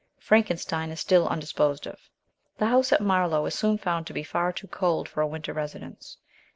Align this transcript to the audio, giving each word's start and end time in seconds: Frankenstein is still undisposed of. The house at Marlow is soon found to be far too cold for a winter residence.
Frankenstein 0.19 0.89
is 0.89 0.99
still 0.99 1.27
undisposed 1.29 1.85
of. 1.85 2.09
The 2.57 2.65
house 2.65 2.91
at 2.91 3.01
Marlow 3.01 3.45
is 3.45 3.53
soon 3.53 3.77
found 3.77 4.07
to 4.07 4.13
be 4.13 4.23
far 4.23 4.51
too 4.51 4.65
cold 4.65 5.07
for 5.07 5.21
a 5.21 5.27
winter 5.27 5.53
residence. 5.53 6.17